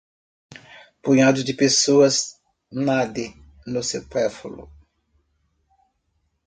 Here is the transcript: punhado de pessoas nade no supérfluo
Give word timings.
punhado 1.03 1.43
de 1.43 1.53
pessoas 1.53 2.15
nade 2.87 3.27
no 3.71 3.81
supérfluo 3.91 4.65